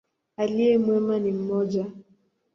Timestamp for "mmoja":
1.31-1.85